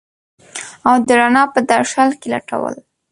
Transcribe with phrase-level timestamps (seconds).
[0.87, 2.75] او د رڼا په درشل کي لټول